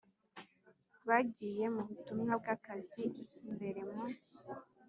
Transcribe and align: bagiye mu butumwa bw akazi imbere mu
bagiye 1.07 1.65
mu 1.75 1.81
butumwa 1.87 2.33
bw 2.41 2.47
akazi 2.55 3.03
imbere 3.49 3.79
mu 3.91 4.05